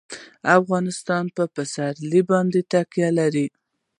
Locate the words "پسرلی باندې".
1.55-2.59